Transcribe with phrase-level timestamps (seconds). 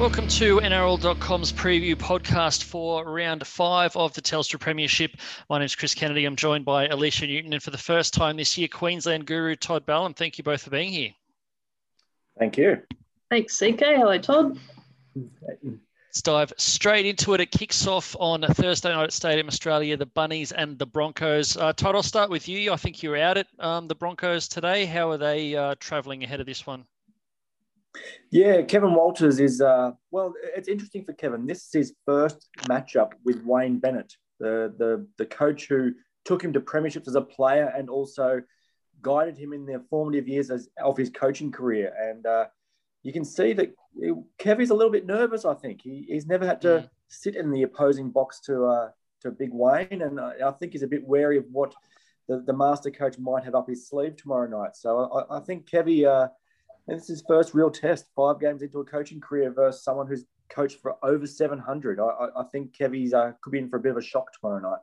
[0.00, 5.10] Welcome to NRL.com's preview podcast for round five of the Telstra Premiership.
[5.50, 6.24] My name is Chris Kennedy.
[6.24, 9.84] I'm joined by Alicia Newton, and for the first time this year, Queensland guru Todd
[9.84, 10.16] Balym.
[10.16, 11.10] Thank you both for being here.
[12.38, 12.78] Thank you.
[13.28, 13.80] Thanks, CK.
[13.80, 14.58] Hello, Todd.
[15.14, 17.42] Let's dive straight into it.
[17.42, 21.58] It kicks off on Thursday night at Stadium Australia, the Bunnies and the Broncos.
[21.58, 22.72] Uh, Todd, I'll start with you.
[22.72, 24.86] I think you're out at um, the Broncos today.
[24.86, 26.86] How are they uh, travelling ahead of this one?
[28.30, 31.46] Yeah, Kevin Walters is, uh, well, it's interesting for Kevin.
[31.46, 35.92] This is his first matchup with Wayne Bennett, the, the, the coach who
[36.24, 38.42] took him to premierships as a player and also
[39.02, 41.92] guided him in the formative years as, of his coaching career.
[42.00, 42.46] And uh,
[43.02, 43.74] you can see that
[44.38, 45.82] Kevy's a little bit nervous, I think.
[45.82, 46.88] He, he's never had to mm.
[47.08, 48.90] sit in the opposing box to, uh,
[49.22, 50.02] to Big Wayne.
[50.02, 51.74] And I, I think he's a bit wary of what
[52.28, 54.76] the, the master coach might have up his sleeve tomorrow night.
[54.76, 56.28] So I, I think Kevy uh,
[56.88, 60.06] and this is his first real test, five games into a coaching career versus someone
[60.06, 62.00] who's coached for over 700.
[62.00, 64.60] I, I think Kevy's uh, could be in for a bit of a shock tomorrow
[64.60, 64.80] night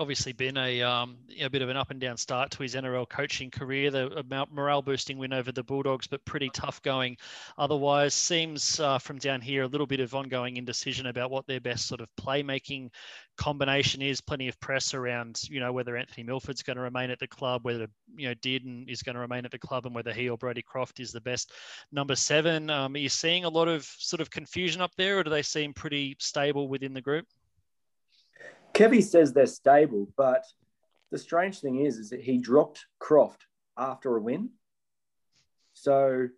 [0.00, 3.06] obviously been a, um, a bit of an up and down start to his NRL
[3.06, 3.90] coaching career.
[3.90, 7.18] The morale boosting win over the Bulldogs, but pretty tough going.
[7.58, 11.60] Otherwise, seems uh, from down here a little bit of ongoing indecision about what their
[11.60, 12.88] best sort of playmaking
[13.36, 14.22] combination is.
[14.22, 17.66] Plenty of press around, you know, whether Anthony Milford's going to remain at the club,
[17.66, 20.38] whether you know Dearden is going to remain at the club, and whether he or
[20.38, 21.52] Brodie Croft is the best
[21.92, 22.70] number seven.
[22.70, 25.42] Um, are you seeing a lot of sort of confusion up there, or do they
[25.42, 27.26] seem pretty stable within the group?
[28.80, 30.42] Kevy says they're stable, but
[31.10, 33.44] the strange thing is, is that he dropped Croft
[33.76, 34.48] after a win.
[35.74, 36.28] So,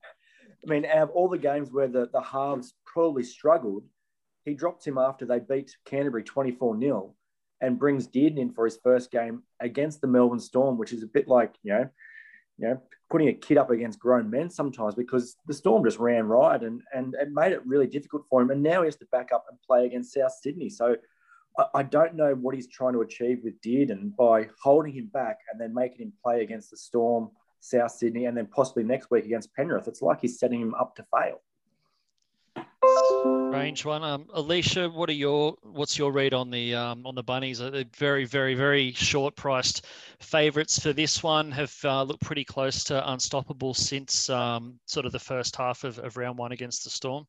[0.66, 3.84] I mean, out of all the games where the, the halves probably struggled,
[4.44, 7.14] he dropped him after they beat Canterbury 24 0
[7.60, 11.06] and brings Dearden in for his first game against the Melbourne Storm, which is a
[11.06, 11.88] bit like, you know,
[12.58, 16.26] you know, putting a kid up against grown men sometimes because the Storm just ran
[16.26, 18.50] right and, and it made it really difficult for him.
[18.50, 20.68] And now he has to back up and play against South Sydney.
[20.68, 20.96] So
[21.74, 25.60] I don't know what he's trying to achieve with Dearden by holding him back and
[25.60, 27.30] then making him play against the Storm,
[27.60, 29.86] South Sydney, and then possibly next week against Penrith.
[29.86, 31.40] It's like he's setting him up to fail.
[33.24, 34.88] Range one, um, Alicia.
[34.88, 37.58] What are your what's your read on the um, on the bunnies?
[37.58, 39.86] They're very, very, very short priced
[40.20, 41.52] favourites for this one.
[41.52, 45.98] Have uh, looked pretty close to unstoppable since um, sort of the first half of,
[45.98, 47.26] of round one against the Storm.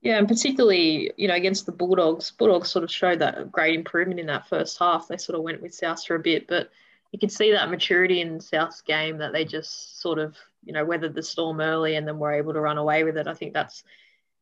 [0.00, 4.20] Yeah, and particularly, you know, against the Bulldogs, Bulldogs sort of showed that great improvement
[4.20, 5.08] in that first half.
[5.08, 6.70] They sort of went with South for a bit, but
[7.10, 10.84] you could see that maturity in South's game that they just sort of, you know,
[10.84, 13.26] weathered the storm early and then were able to run away with it.
[13.26, 13.82] I think that's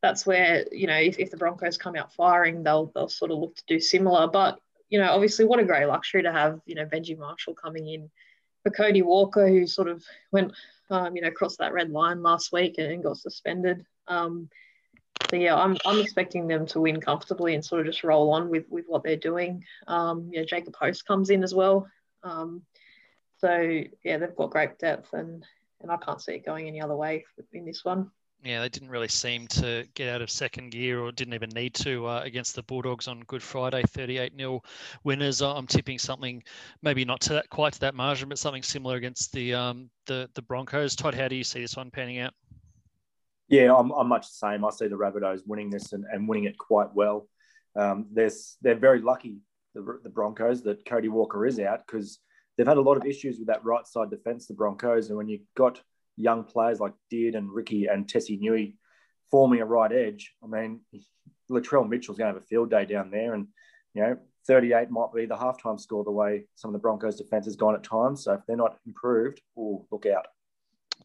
[0.02, 3.38] that's where, you know, if, if the Broncos come out firing, they'll they'll sort of
[3.38, 4.26] look to do similar.
[4.26, 7.88] But, you know, obviously what a great luxury to have, you know, Benji Marshall coming
[7.88, 8.10] in
[8.62, 10.52] for Cody Walker, who sort of went
[10.90, 13.84] um, you know, crossed that red line last week and got suspended.
[14.06, 14.48] Um,
[15.31, 18.49] so yeah, I'm, I'm expecting them to win comfortably and sort of just roll on
[18.49, 19.65] with with what they're doing.
[19.87, 21.88] Um, yeah, Jacob Host comes in as well.
[22.22, 22.62] Um,
[23.38, 25.44] so yeah, they've got great depth and
[25.82, 28.10] and I can't see it going any other way in this one.
[28.44, 31.75] Yeah, they didn't really seem to get out of second gear or didn't even need
[31.75, 34.62] to uh, against the Bulldogs on Good Friday, 38 0
[35.04, 35.43] winners.
[35.43, 36.43] I'm tipping something
[36.83, 40.31] maybe not to that, quite to that margin, but something similar against the um, the
[40.34, 40.94] the Broncos.
[40.94, 42.34] Todd, how do you see this one panning out?
[43.48, 44.64] Yeah, I'm, I'm much the same.
[44.64, 47.28] I see the Rabbitohs winning this and, and winning it quite well.
[47.76, 48.30] Um, they're,
[48.62, 49.38] they're very lucky,
[49.74, 52.18] the, the Broncos, that Cody Walker is out because
[52.56, 55.08] they've had a lot of issues with that right side defence, the Broncos.
[55.08, 55.80] And when you've got
[56.16, 58.72] young players like Deard and Ricky and Tesi Niu
[59.30, 60.80] forming a right edge, I mean,
[61.50, 63.34] Latrell Mitchell's going to have a field day down there.
[63.34, 63.46] And,
[63.94, 67.46] you know, 38 might be the halftime score the way some of the Broncos defence
[67.46, 68.24] has gone at times.
[68.24, 70.26] So if they're not improved, oh, look out.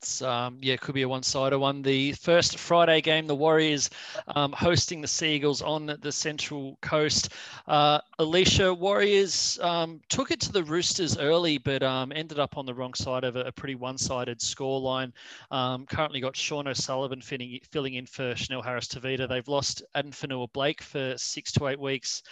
[0.01, 1.83] It's um, yeah, it could be a one-sider one.
[1.83, 3.91] The first Friday game, the Warriors
[4.29, 7.29] um, hosting the Sea Eagles on the Central Coast.
[7.67, 12.65] Uh, Alicia, Warriors um, took it to the Roosters early, but um, ended up on
[12.65, 15.11] the wrong side of a, a pretty one-sided scoreline.
[15.51, 19.29] Um, currently got Sean O'Sullivan filling, filling in for Chanel Harris-Tavita.
[19.29, 22.23] They've lost Addin Fonua-Blake for six to eight weeks.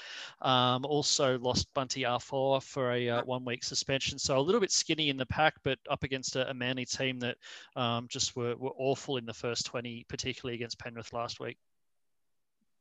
[0.41, 4.17] Um, also lost Bunty Afoa for a uh, one-week suspension.
[4.17, 7.19] So a little bit skinny in the pack, but up against a, a Manly team
[7.19, 7.37] that
[7.75, 11.57] um, just were, were awful in the first 20, particularly against Penrith last week.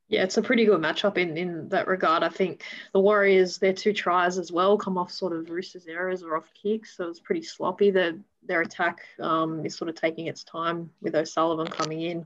[0.09, 2.23] Yeah, it's a pretty good matchup in, in that regard.
[2.23, 6.23] I think the Warriors, their two tries as well, come off sort of Roosters' errors
[6.23, 7.91] or off kicks, so it's pretty sloppy.
[7.91, 12.25] Their, their attack um, is sort of taking its time with O'Sullivan coming in,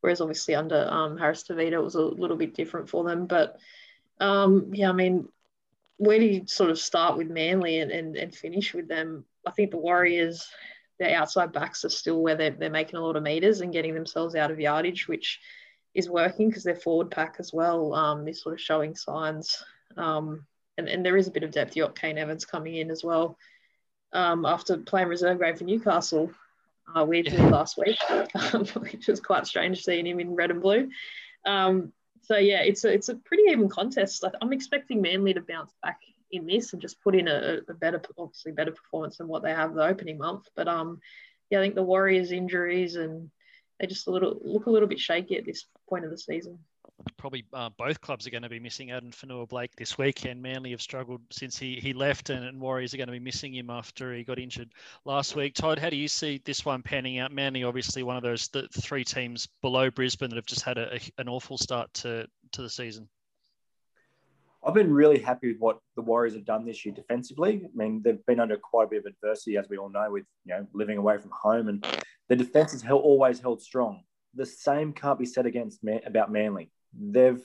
[0.00, 3.26] whereas obviously under um, Harris-Tavita it was a little bit different for them.
[3.26, 3.58] But
[4.18, 5.28] um, yeah, I mean,
[5.98, 9.24] where do you sort of start with Manly and, and, and finish with them?
[9.46, 10.48] I think the Warriors
[11.00, 13.94] their outside backs are still where they're, they're making a lot of meters and getting
[13.94, 15.40] themselves out of yardage, which
[15.94, 19.64] is working because their forward pack as well um, is sort of showing signs.
[19.96, 20.46] Um,
[20.78, 21.74] and, and there is a bit of depth.
[21.74, 23.36] You got Kane Evans coming in as well
[24.12, 26.30] um, after playing reserve grade for Newcastle
[26.94, 27.48] uh, weirdly yeah.
[27.48, 30.90] last week, um, which was quite strange seeing him in red and blue.
[31.46, 31.92] Um,
[32.22, 34.24] so yeah, it's a, it's a pretty even contest.
[34.40, 38.00] I'm expecting Manly to bounce back in this and just put in a, a better,
[38.18, 40.46] obviously better performance than what they have the opening month.
[40.54, 41.00] But um,
[41.50, 43.30] yeah, I think the Warriors' injuries and
[43.78, 46.58] they just a little look a little bit shaky at this point of the season
[47.16, 50.42] probably uh, both clubs are going to be missing Addin Fonua-Blake this weekend.
[50.42, 53.54] Manly have struggled since he, he left, and, and, Warriors are going to be missing
[53.54, 54.70] him after he got injured
[55.04, 55.54] last week.
[55.54, 57.32] Todd, how do you see this one panning out?
[57.32, 60.96] Manly, obviously, one of those the three teams below Brisbane that have just had a,
[60.96, 63.08] a, an awful start to, to the season.
[64.64, 67.62] I've been really happy with what the Warriors have done this year defensively.
[67.64, 70.24] I mean, they've been under quite a bit of adversity, as we all know, with
[70.44, 71.86] you know living away from home, and
[72.28, 74.02] the defense has held, always held strong.
[74.34, 77.42] The same can't be said against about Manly they've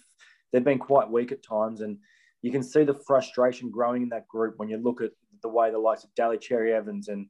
[0.51, 1.97] they've been quite weak at times, and
[2.41, 5.11] you can see the frustration growing in that group when you look at
[5.41, 7.27] the way the likes of Daly Cherry Evans and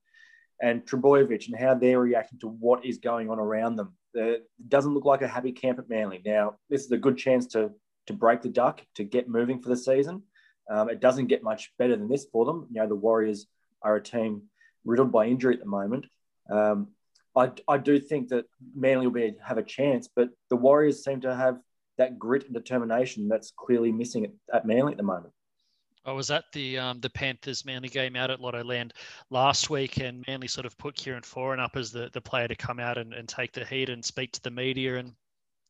[0.61, 3.93] and Trbojevic and how they're reacting to what is going on around them.
[4.13, 6.21] It doesn't look like a happy camp at Manly.
[6.25, 7.71] Now, this is a good chance to
[8.07, 10.23] to break the duck, to get moving for the season.
[10.69, 12.67] Um, it doesn't get much better than this for them.
[12.71, 13.47] You know, the Warriors
[13.81, 14.43] are a team
[14.83, 16.05] riddled by injury at the moment.
[16.49, 16.89] Um,
[17.35, 21.21] I, I do think that Manly will be have a chance, but the Warriors seem
[21.21, 21.59] to have
[21.97, 25.33] that grit and determination that's clearly missing at, at Manly at the moment.
[26.05, 28.91] I was at the um, the Panthers Manly game out at Lottoland
[29.31, 32.55] last week, and Manly sort of put Kieran Foran up as the, the player to
[32.55, 34.97] come out and, and take the heat and speak to the media.
[34.97, 35.13] And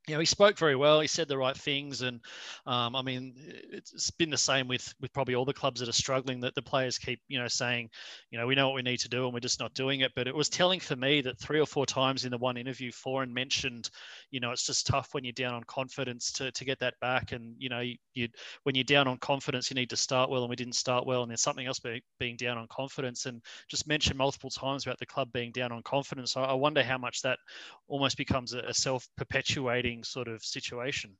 [0.08, 1.00] you know, he spoke very well.
[1.00, 2.20] He said the right things, and
[2.68, 5.94] um, I mean, it's been the same with with probably all the clubs that are
[5.94, 6.42] struggling.
[6.42, 7.90] That the players keep, you know, saying,
[8.30, 10.12] you know, we know what we need to do, and we're just not doing it.
[10.16, 12.92] But it was telling for me that three or four times in the one interview,
[12.92, 13.90] Foran mentioned,
[14.30, 17.32] you know, it's just tough when you're down on confidence to to get that back,
[17.32, 17.82] and you know,
[18.14, 18.28] you,
[18.64, 21.24] when you're down on confidence, you need to start well, and we didn't start well,
[21.24, 25.00] and there's something else being being down on confidence, and just mentioned multiple times about
[25.00, 26.38] the club being down on confidence.
[26.38, 27.40] I, I wonder how much that
[27.88, 31.18] almost becomes a, a self perpetuating sort of situation.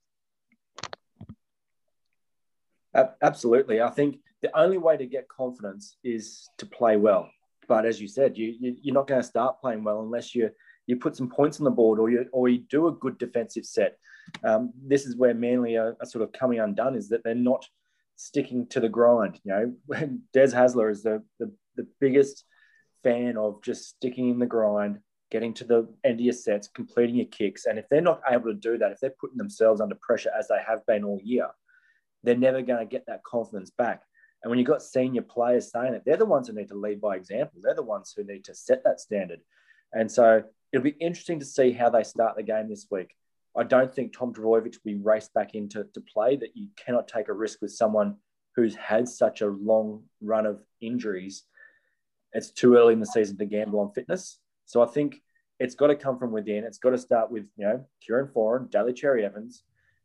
[3.22, 3.82] Absolutely.
[3.82, 7.30] I think the only way to get confidence is to play well.
[7.68, 10.50] But as you said, you, you are not going to start playing well unless you
[10.88, 13.66] you put some points on the board or you or you do a good defensive
[13.66, 13.98] set.
[14.44, 17.66] Um, this is where Manly are, are, sort of coming undone is that they're not
[18.16, 19.40] sticking to the grind.
[19.44, 19.74] You know,
[20.34, 22.44] Des Hasler is the, the the biggest
[23.04, 25.00] fan of just sticking in the grind,
[25.32, 27.66] getting to the end of your sets, completing your kicks.
[27.66, 30.48] And if they're not able to do that, if they're putting themselves under pressure as
[30.48, 31.48] they have been all year,
[32.24, 34.04] they're never going to get that confidence back.
[34.44, 37.02] And when you've got senior players saying it, they're the ones who need to lead
[37.02, 37.60] by example.
[37.62, 39.40] They're the ones who need to set that standard.
[39.94, 43.16] And so it'll be interesting to see how they start the game this week.
[43.58, 47.08] I don't think Tom Trbojevic will be raced back into to play, that you cannot
[47.08, 48.18] take a risk with someone
[48.56, 51.44] who's had such a long run of injuries.
[52.34, 54.40] It's too early in the season to gamble on fitness.
[54.66, 55.22] So I think
[55.60, 56.64] it's got to come from within.
[56.64, 59.64] It's got to start with, you know, Kieran Foran, Daly Cherry Evans,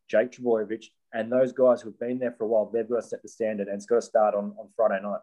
[0.09, 2.67] Jake Trbojevic, and those guys who've been there for a while.
[2.67, 5.21] They've got to set the standard, and it's got to start on, on Friday night.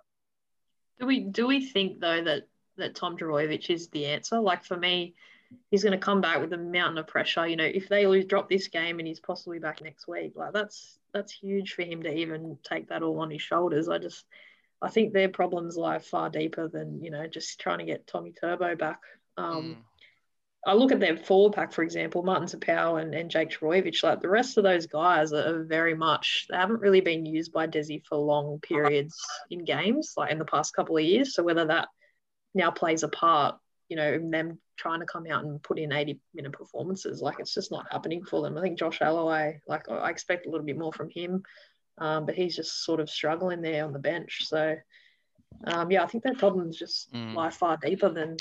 [0.99, 2.47] Do we do we think though that
[2.77, 4.39] that Tom Trbojevic is the answer?
[4.39, 5.13] Like for me,
[5.69, 7.47] he's going to come back with a mountain of pressure.
[7.47, 10.53] You know, if they lose, drop this game, and he's possibly back next week, like
[10.53, 13.87] that's that's huge for him to even take that all on his shoulders.
[13.87, 14.25] I just,
[14.81, 18.31] I think their problems lie far deeper than you know just trying to get Tommy
[18.31, 18.99] Turbo back.
[19.37, 19.75] Um, mm.
[20.65, 24.03] I look at their forward pack, for example, Martin Taupau and, and Jake Trbojevic.
[24.03, 27.67] Like the rest of those guys are very much they haven't really been used by
[27.67, 29.15] Desi for long periods
[29.49, 31.33] in games, like in the past couple of years.
[31.33, 31.87] So whether that
[32.53, 33.55] now plays a part,
[33.87, 37.53] you know, them trying to come out and put in 80 minute performances, like it's
[37.53, 38.57] just not happening for them.
[38.57, 41.43] I think Josh Aloiai, like I expect a little bit more from him,
[41.97, 44.39] um, but he's just sort of struggling there on the bench.
[44.43, 44.75] So
[45.63, 47.33] um, yeah, I think their problems just mm.
[47.33, 48.35] lie far deeper than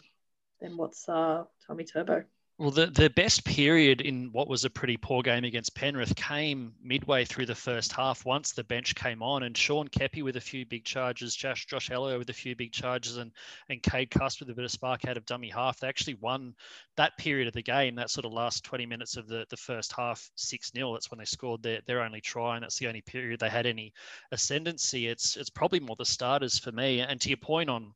[0.60, 2.24] than what's uh, Tommy Turbo.
[2.58, 6.72] Well, the, the best period in what was a pretty poor game against Penrith came
[6.82, 10.40] midway through the first half once the bench came on and Sean Keppie with a
[10.40, 13.30] few big charges, Josh, Josh with a few big charges and,
[13.68, 15.80] and Cade Cust with a bit of spark out of dummy half.
[15.80, 16.54] They actually won
[16.96, 19.92] that period of the game, that sort of last 20 minutes of the, the first
[19.92, 20.94] half, 6-0.
[20.94, 23.66] That's when they scored their, their only try and that's the only period they had
[23.66, 23.92] any
[24.32, 25.08] ascendancy.
[25.08, 27.00] It's, it's probably more the starters for me.
[27.00, 27.92] And to your point on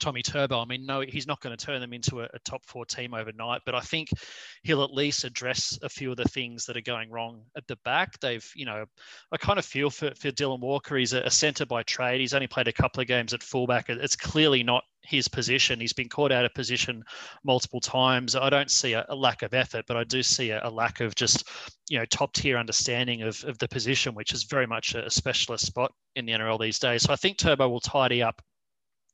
[0.00, 0.60] Tommy Turbo.
[0.60, 3.14] I mean, no, he's not going to turn them into a, a, top four team
[3.14, 4.08] overnight, but I think
[4.62, 7.76] he'll at least address a few of the things that are going wrong at the
[7.84, 8.18] back.
[8.20, 8.84] They've, you know,
[9.32, 10.96] I kind of feel for, for Dylan Walker.
[10.96, 12.20] He's a, a centre by trade.
[12.20, 13.88] He's only played a couple of games at fullback.
[13.88, 15.80] It's clearly not his position.
[15.80, 17.04] He's been caught out of position
[17.44, 18.34] multiple times.
[18.34, 21.00] I don't see a, a lack of effort, but I do see a, a, lack
[21.00, 21.48] of just,
[21.88, 25.66] you know, top tier understanding of, of the position, which is very much a specialist
[25.66, 27.02] spot in the NRL these days.
[27.02, 28.42] So I think Turbo will tidy up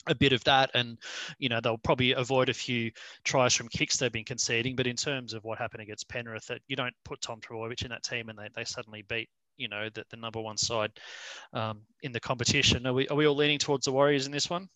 [0.06, 0.96] a bit of that and
[1.38, 2.90] you know they'll probably avoid a few
[3.24, 6.62] tries from kicks they've been conceding but in terms of what happened against penrith that
[6.68, 9.28] you don't put tom Trbojevic in that team and they, they suddenly beat
[9.60, 10.90] you know the, the number one side
[11.52, 12.86] um, in the competition.
[12.86, 14.68] Are we, are we all leaning towards the warriors in this one?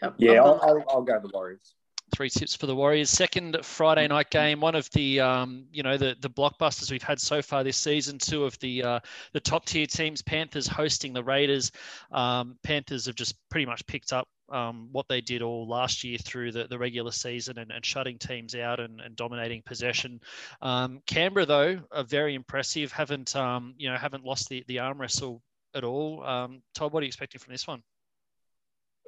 [0.00, 0.14] Yep.
[0.18, 1.74] yeah I'll, I'll, I'll go the warriors
[2.12, 3.10] three tips for the Warriors.
[3.10, 7.20] Second Friday night game, one of the um, you know the the blockbusters we've had
[7.20, 8.18] so far this season.
[8.18, 9.00] Two of the uh,
[9.32, 10.22] the top tier teams.
[10.22, 11.72] Panthers hosting the Raiders.
[12.10, 16.18] Um, Panthers have just pretty much picked up um, what they did all last year
[16.18, 20.20] through the, the regular season and, and shutting teams out and, and dominating possession.
[20.60, 22.92] Um, Canberra though are very impressive.
[22.92, 25.42] Haven't um, you know haven't lost the the arm wrestle
[25.74, 26.22] at all.
[26.24, 27.82] Um, Todd, what are you expecting from this one?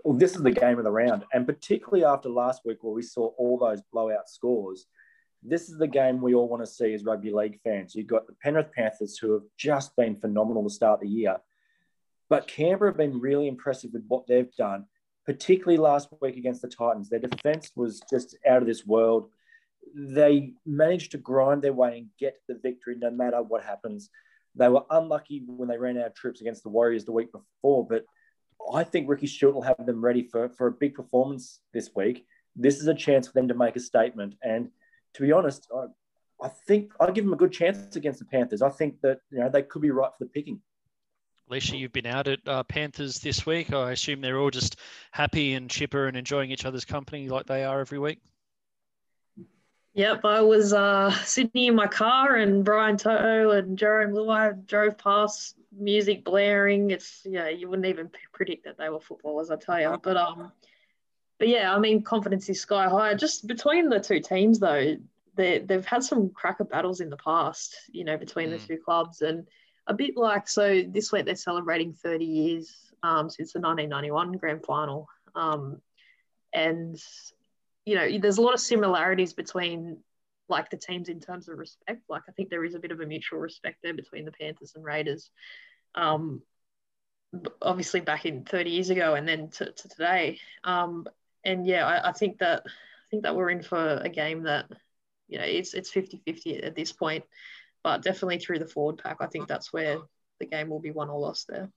[0.05, 1.25] Well, this is the game of the round.
[1.33, 4.87] And particularly after last week where we saw all those blowout scores,
[5.43, 7.95] this is the game we all want to see as rugby league fans.
[7.95, 11.39] You've got the Penrith Panthers who have just been phenomenal to start the year.
[12.29, 14.85] But Canberra have been really impressive with what they've done,
[15.25, 17.09] particularly last week against the Titans.
[17.09, 19.31] Their defense was just out of this world.
[19.95, 24.11] They managed to grind their way and get the victory no matter what happens.
[24.55, 27.87] They were unlucky when they ran out of troops against the Warriors the week before,
[27.87, 28.05] but
[28.73, 32.27] I think Ricky Stuart will have them ready for, for a big performance this week.
[32.57, 34.35] This is a chance for them to make a statement.
[34.43, 34.71] And
[35.15, 35.87] to be honest, I,
[36.45, 38.63] I think I give them a good chance against the Panthers.
[38.63, 40.61] I think that you know they could be right for the picking.
[41.49, 43.73] Alicia, you've been out at uh, Panthers this week.
[43.73, 44.79] I assume they're all just
[45.13, 48.21] happy and chipper and enjoying each other's company like they are every week.
[49.93, 54.99] Yep, I was uh, sitting in my car and Brian To'o and Jarome Luai drove
[54.99, 56.91] past music blaring.
[56.91, 59.99] It's yeah, you wouldn't even predict that they were footballers, I tell you.
[60.03, 60.53] But um,
[61.39, 63.15] but yeah, I mean, confidence is sky high.
[63.15, 64.97] Just between the two teams, though,
[65.35, 67.75] they they've had some cracker battles in the past.
[67.91, 68.61] You know, between mm.
[68.61, 69.47] the two clubs, and
[69.87, 74.65] a bit like so this week they're celebrating 30 years um, since the 1991 grand
[74.65, 75.09] final.
[75.35, 75.81] Um,
[76.53, 77.03] and
[77.85, 79.99] you know, there's a lot of similarities between
[80.49, 82.03] like the teams in terms of respect.
[82.09, 84.73] Like I think there is a bit of a mutual respect there between the Panthers
[84.75, 85.31] and Raiders.
[85.95, 86.43] Um,
[87.63, 90.39] obviously back in 30 years ago and then to, to today.
[90.63, 91.07] Um,
[91.45, 94.67] and yeah, I, I, think that I think that we're in for a game that,
[95.29, 97.25] you know, it's it's 50-50 at this point,
[97.83, 99.99] but definitely through the forward pack, I think that's where
[100.39, 101.71] the game will be won or lost there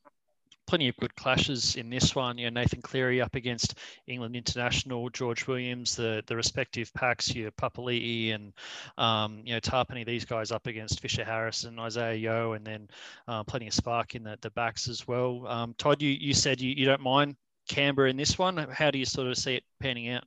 [0.68, 2.38] plenty of good clashes in this one.
[2.38, 7.52] You know, Nathan Cleary up against England International, George Williams, the the respective packs, your
[7.52, 8.54] Papali'i and
[8.98, 12.88] um, you know Tapine, these guys up against Fisher Harris and Isaiah Yeo, and then
[13.28, 15.48] uh, plenty of spark in the, the backs as well.
[15.48, 17.36] Um, Todd, you, you said you, you don't mind
[17.70, 18.58] Canberra in this one.
[18.58, 20.26] How do you sort of see it panning out?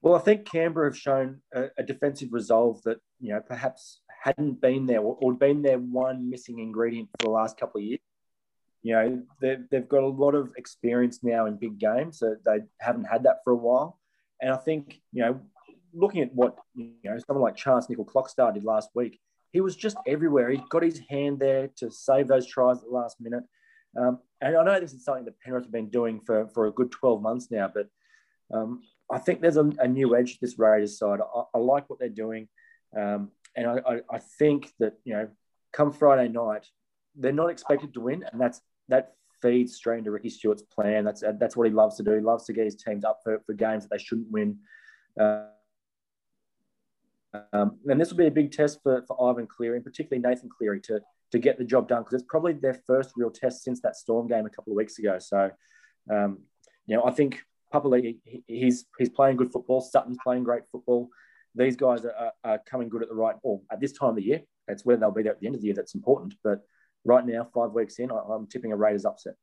[0.00, 4.60] Well, I think Canberra have shown a, a defensive resolve that you know perhaps hadn't
[4.60, 8.00] been there or, or been their one missing ingredient for the last couple of years
[8.84, 12.18] you know, they've, they've got a lot of experience now in big games.
[12.18, 13.98] So they haven't had that for a while.
[14.42, 15.40] And I think, you know,
[15.94, 19.18] looking at what, you know, someone like Chance Nicoll-Klokstad did last week,
[19.52, 20.50] he was just everywhere.
[20.50, 23.44] He got his hand there to save those tries at the last minute.
[23.98, 26.72] Um, and I know this is something that Penrith have been doing for, for a
[26.72, 27.88] good 12 months now, but
[28.52, 31.20] um, I think there's a, a, new edge to this Raiders side.
[31.20, 32.48] I, I like what they're doing.
[32.94, 35.28] Um, and I, I, I think that, you know,
[35.72, 36.66] come Friday night,
[37.16, 41.04] they're not expected to win, and that's that feeds straight into Ricky Stuart's plan.
[41.04, 42.14] That's that's what he loves to do.
[42.14, 44.58] He loves to get his teams up for, for games that they shouldn't win.
[45.20, 45.46] Uh,
[47.52, 50.48] um, and this will be a big test for, for Ivan Cleary, and particularly Nathan
[50.48, 51.00] Cleary, to
[51.32, 54.28] to get the job done because it's probably their first real test since that Storm
[54.28, 55.18] game a couple of weeks ago.
[55.18, 55.50] So,
[56.10, 56.38] um,
[56.86, 59.80] you know, I think Papali'i, he's he's playing good football.
[59.80, 61.08] Sutton's playing great football.
[61.56, 64.24] These guys are, are, coming good at the right, or at this time of the
[64.24, 64.42] year.
[64.68, 66.34] It's whether they'll be there at the end of the year that's important.
[66.42, 66.62] But
[67.04, 69.34] right now, five weeks in, I'm tipping a Raiders upset.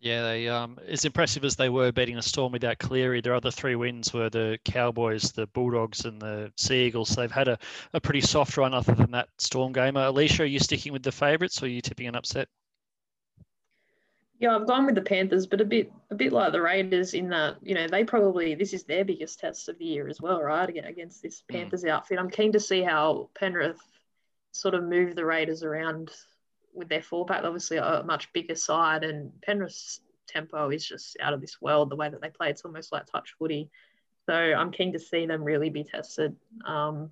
[0.00, 3.50] Yeah, they um, as impressive as they were beating a Storm without Cleary, their other
[3.50, 7.10] three wins were the Cowboys, the Bulldogs, and the Sea Eagles.
[7.10, 7.58] So they've had a,
[7.92, 9.98] a pretty soft run other than that Storm game.
[9.98, 12.48] Uh, Alicia, are you sticking with the favourites or are you tipping an upset?
[14.38, 17.28] Yeah, I've gone with the Panthers, but a bit a bit like the Raiders in
[17.28, 20.40] that you know they probably this is their biggest test of the year as well,
[20.42, 20.66] right?
[20.66, 21.56] Against this hmm.
[21.56, 21.90] Panthers mm.
[21.90, 23.78] outfit, I'm keen to see how Penrith
[24.52, 26.10] sort of move the Raiders around
[26.74, 31.40] with their fullback, obviously a much bigger side, and Penrith's tempo is just out of
[31.40, 31.90] this world.
[31.90, 33.70] The way that they play, it's almost like touch footy.
[34.26, 37.10] So I'm keen to see them really be tested um,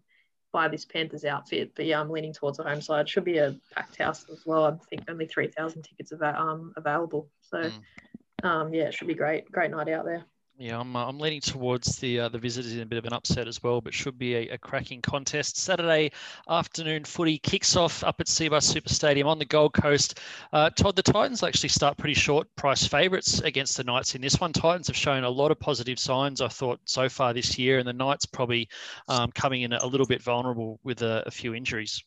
[0.52, 1.72] by this Panthers outfit.
[1.74, 3.08] But yeah, I'm leaning towards the home side.
[3.08, 4.64] Should be a packed house as well.
[4.64, 7.28] I think only 3,000 tickets are um, available.
[7.40, 8.48] So mm.
[8.48, 9.50] um, yeah, it should be great.
[9.50, 10.24] Great night out there.
[10.60, 13.12] Yeah, I'm, uh, I'm leaning towards the uh, the visitors in a bit of an
[13.12, 15.56] upset as well, but should be a, a, cracking contest.
[15.56, 16.10] Saturday
[16.48, 20.18] afternoon footy kicks off up at Cbus Super Stadium on the Gold Coast.
[20.52, 24.40] Uh, Todd, the Titans actually start pretty short price favourites against the Knights in this
[24.40, 24.52] one.
[24.52, 27.86] Titans have shown a lot of positive signs, I thought, so far this year, and
[27.86, 28.68] the Knights probably
[29.06, 32.02] um, coming in a little bit vulnerable with a, a few injuries.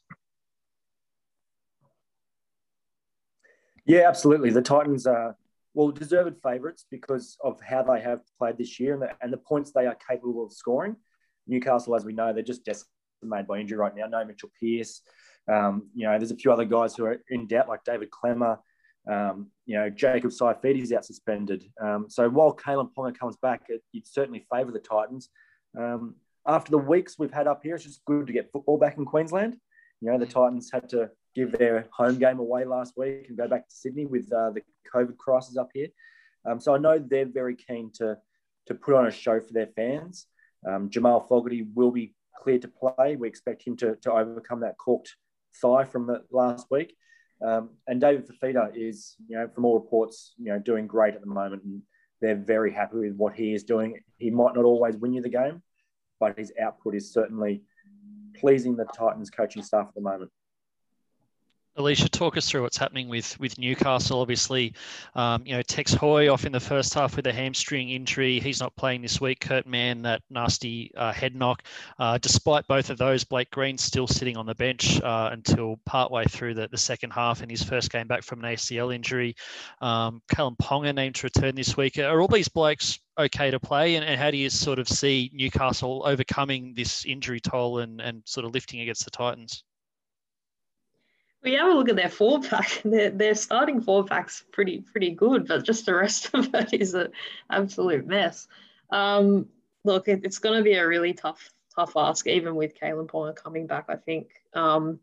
[3.85, 4.49] Yeah, absolutely.
[4.49, 5.37] The Titans are
[5.73, 9.37] well, deserved favourites because of how they have played this year and the, and the
[9.37, 10.95] points they are capable of scoring.
[11.47, 14.07] Newcastle, as we know, they're just decimated by injury right now.
[14.07, 15.01] No Mitchell Pearce.
[15.51, 18.57] Um, you know, there's a few other guys who are in doubt, like David Klemmer.
[19.09, 21.63] Um, you know, Jacob Saifiti's out suspended.
[21.81, 25.29] Um, so while Kalyn Ponga comes back, it, would certainly favour the Titans.
[25.77, 28.97] Um, after the weeks we've had up here, it's just good to get football back
[28.97, 29.57] in Queensland.
[30.01, 33.47] You know, the Titans had to give their home game away last week and go
[33.47, 34.61] back to Sydney with uh, the
[34.93, 35.87] COVID crisis up here.
[36.45, 38.17] Um, so I know they're very keen to
[38.67, 40.27] to put on a show for their fans.
[40.67, 43.15] Um, Jamal Fogarty will be cleared to play.
[43.15, 45.15] We expect him to, to overcome that corked
[45.61, 46.95] thigh from the last week.
[47.43, 51.21] Um, and David Fifita is, you know, from all reports, you know, doing great at
[51.21, 51.81] the moment, and
[52.21, 53.99] they're very happy with what he is doing.
[54.17, 55.63] He might not always win you the game,
[56.19, 57.63] but his output is certainly
[58.35, 60.29] pleasing the Titans coaching staff at the moment.
[61.77, 64.19] Alicia, talk us through what's happening with with Newcastle.
[64.19, 64.73] Obviously,
[65.15, 68.41] um, you know Tex Hoy off in the first half with a hamstring injury.
[68.41, 69.39] He's not playing this week.
[69.39, 71.63] Kurt Mann that nasty uh, head knock.
[71.97, 76.25] Uh, despite both of those, Blake Green still sitting on the bench uh, until partway
[76.25, 79.33] through the, the second half in his first game back from an ACL injury.
[79.79, 81.97] Um, Kalyn Ponga named to return this week.
[81.97, 83.95] Are all these blokes okay to play?
[83.95, 88.23] And, and how do you sort of see Newcastle overcoming this injury toll and and
[88.25, 89.63] sort of lifting against the Titans?
[91.43, 92.81] We have a look at their four pack.
[92.85, 96.93] Their, their starting four pack's pretty pretty good, but just the rest of it is
[96.93, 97.09] an
[97.49, 98.47] absolute mess.
[98.91, 99.47] Um,
[99.83, 103.35] look, it, it's going to be a really tough tough ask, even with Kalyn Ponga
[103.35, 103.85] coming back.
[103.89, 104.29] I think.
[104.53, 104.99] Um,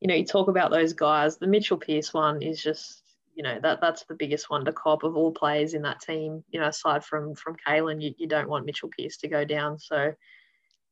[0.00, 1.36] you know, you talk about those guys.
[1.36, 3.02] The Mitchell Pearce one is just,
[3.34, 6.42] you know, that that's the biggest one to cop of all players in that team.
[6.50, 9.78] You know, aside from from Kalyn, you, you don't want Mitchell Pearce to go down.
[9.78, 10.14] So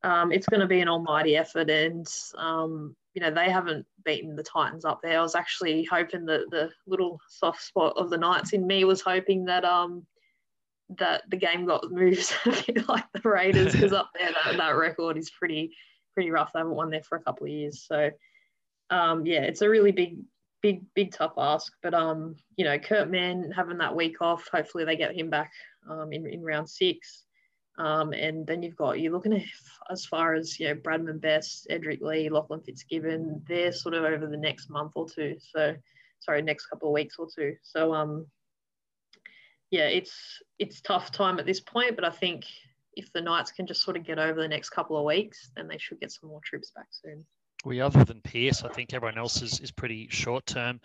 [0.02, 2.06] um, it's going to be an almighty effort, and
[2.36, 5.18] um, you know they haven't beaten the Titans up there.
[5.18, 9.00] I was actually hoping that the little soft spot of the Knights in me was
[9.00, 10.06] hoping that um
[10.98, 14.76] that the game got moved a bit like the Raiders because up there that, that
[14.76, 15.74] record is pretty
[16.14, 16.52] pretty rough.
[16.52, 18.10] They haven't won there for a couple of years, so
[18.90, 20.18] um, yeah, it's a really big
[20.62, 21.72] big big tough ask.
[21.82, 25.50] But um, you know, Kurt Mann having that week off, hopefully they get him back
[25.90, 27.24] um, in in round six.
[27.78, 29.42] Um, and then you've got you're looking at
[29.90, 33.42] as far as you know Bradman Best, Edrick Lee, Lachlan Fitzgibbon.
[33.46, 35.36] They're sort of over the next month or two.
[35.38, 35.74] So
[36.20, 37.54] sorry, next couple of weeks or two.
[37.62, 38.26] So um,
[39.70, 42.44] yeah, it's it's tough time at this point, but I think
[42.94, 45.68] if the Knights can just sort of get over the next couple of weeks, then
[45.68, 47.24] they should get some more troops back soon
[47.64, 50.80] we other than Pearce, I think everyone else is, is pretty short term,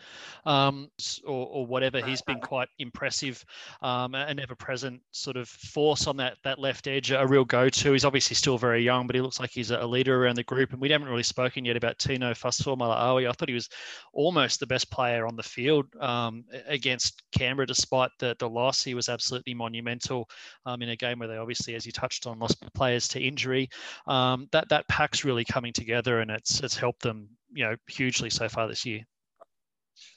[0.46, 0.90] um,
[1.24, 2.02] or, or whatever.
[2.02, 3.46] He's been quite impressive,
[3.84, 7.70] um, an ever present sort of force on that that left edge, a real go
[7.70, 7.92] to.
[7.92, 10.72] He's obviously still very young, but he looks like he's a leader around the group.
[10.72, 13.30] And we haven't really spoken yet about Tino Fa'asuamaleaui.
[13.30, 13.70] I thought he was
[14.12, 18.84] almost the best player on the field um, against Canberra, despite the the loss.
[18.84, 20.28] He was absolutely monumental
[20.66, 23.70] um, in a game where they obviously, as you touched on, lost players to injury.
[24.08, 28.30] Um, that that pack's really coming together, and it's it's helped them, you know, hugely
[28.30, 29.02] so far this year.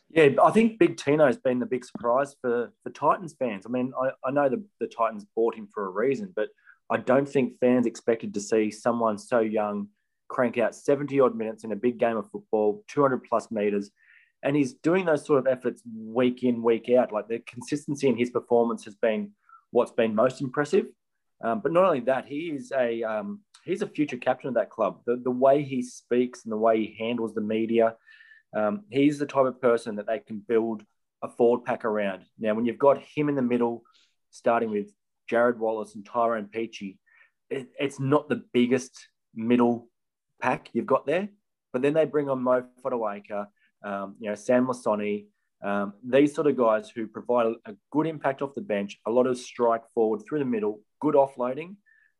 [0.08, 3.64] Yeah, I think Big Tino's been the big surprise for, for Titans fans.
[3.66, 6.48] I mean, I, I know the, the Titans bought him for a reason, but
[6.90, 9.88] I don't think fans expected to see someone so young
[10.28, 13.90] crank out 70 odd minutes in a big game of football, 200 plus meters.
[14.42, 17.12] And he's doing those sort of efforts week in, week out.
[17.12, 19.32] Like the consistency in his performance has been
[19.70, 20.86] what's been most impressive.
[21.42, 24.70] Um, but not only that, he is a um, he's a future captain of that
[24.70, 25.00] club.
[25.06, 27.96] The, the way he speaks and the way he handles the media,
[28.56, 30.82] um, he's the type of person that they can build
[31.22, 32.22] a forward pack around.
[32.38, 33.82] Now, when you've got him in the middle,
[34.30, 34.88] starting with
[35.30, 36.98] Jarrod Wallace and Tyrone Peachey,
[37.50, 39.88] it, it's not the biggest middle
[40.40, 41.28] pack you've got there.
[41.72, 43.48] But then they bring on Mo Fotuaika,
[43.84, 45.26] um, you know, Sam Lisone,
[45.62, 49.26] um, these sort of guys who provide a good impact off the bench, a lot
[49.26, 51.76] of strike forward through the middle, good offloading,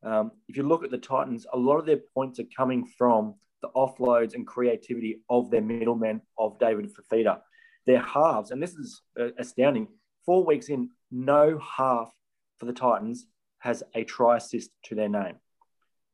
[0.07, 3.35] um, if you look at the Titans, a lot of their points are coming from
[3.61, 7.41] the offloads and creativity of their middlemen of David Fifita.
[7.87, 9.89] Their halves, and this is uh, astounding,
[10.25, 12.11] four weeks in, no half
[12.59, 13.27] for the Titans
[13.59, 15.37] has a try assist to their name.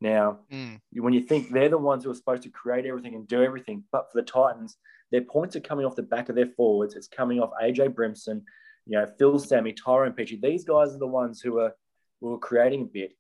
[0.01, 0.81] Now, mm.
[0.95, 3.85] when you think they're the ones who are supposed to create everything and do everything,
[3.93, 4.77] but for the Titans,
[5.11, 6.95] their points are coming off the back of their forwards.
[6.95, 8.43] It's coming off AJ Brimson,
[8.87, 10.41] you know, Phil Sami, Tyrone Peachey.
[10.41, 11.73] These guys are the ones who are
[12.21, 13.13] who are creating a bit.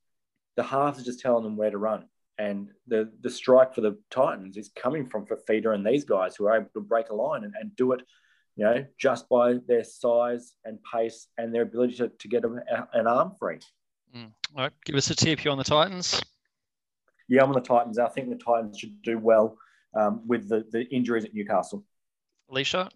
[0.57, 2.05] The halves are just telling them where to run.
[2.38, 6.47] And the the strike for the Titans is coming from Fifita and these guys who
[6.47, 8.01] are able to break a line and, and do it,
[8.57, 13.07] you know, just by their size and pace and their ability to, to get an
[13.07, 13.59] arm free.
[14.17, 14.33] Mm.
[14.57, 16.21] All right, give us a tip here on the Titans.
[17.29, 17.99] Yeah, I'm on the Titans.
[17.99, 19.57] I think the Titans should do well
[19.95, 21.85] um, with the, the injuries at Newcastle.
[22.51, 22.88] Alicia?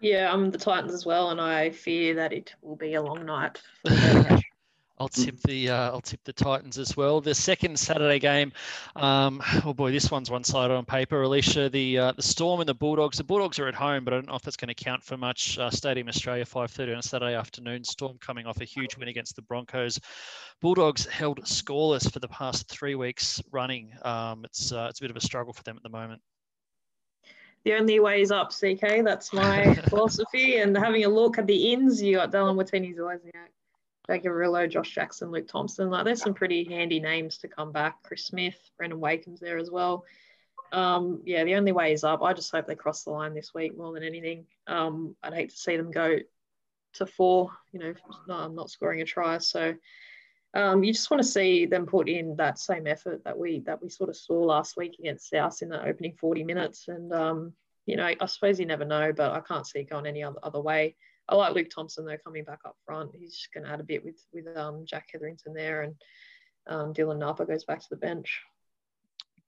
[0.00, 3.24] Yeah, I'm the Titans as well, and I fear that it will be a long
[3.24, 3.60] night.
[4.98, 7.20] I'll tip the uh, I'll tip the Titans as well.
[7.20, 8.52] The second Saturday game,
[8.94, 11.22] um, oh boy, this one's one-sided on paper.
[11.22, 13.18] Alicia, the uh, the Storm and the Bulldogs.
[13.18, 15.16] The Bulldogs are at home, but I don't know if that's going to count for
[15.16, 15.58] much.
[15.58, 17.82] Uh, Stadium Australia, 5:30 on a Saturday afternoon.
[17.82, 19.98] Storm coming off a huge win against the Broncos.
[20.60, 23.92] Bulldogs held scoreless for the past three weeks running.
[24.02, 26.22] Um, it's uh, it's a bit of a struggle for them at the moment
[27.64, 29.02] the only way is up, CK.
[29.02, 30.58] That's my philosophy.
[30.58, 32.56] And having a look at the ins, you got Dallin
[34.08, 35.90] Watene-Zelezniak, Josh Jackson, Luke Thompson.
[35.90, 38.02] Like there's some pretty handy names to come back.
[38.02, 40.04] Chris Smith, Brandon Wakeham's there as well.
[40.72, 42.22] Um, yeah, the only way is up.
[42.22, 44.46] I just hope they cross the line this week more than anything.
[44.66, 46.18] Um, I'd hate to see them go
[46.94, 47.94] to four, you know,
[48.26, 49.38] not, not scoring a try.
[49.38, 49.74] So
[50.54, 53.82] um, you just want to see them put in that same effort that we that
[53.82, 56.86] we sort of saw last week against South in the opening 40 minutes.
[56.88, 57.52] And um,
[57.86, 60.38] you know, I suppose you never know, but I can't see it going any other,
[60.42, 60.96] other way.
[61.28, 63.12] I like Luke Thompson though coming back up front.
[63.14, 65.94] He's going to add a bit with with um, Jack Hetherington there, and
[66.66, 68.40] um, Dylan Napa goes back to the bench.